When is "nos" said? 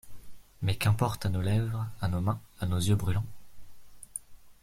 1.29-1.43, 2.07-2.21, 2.65-2.79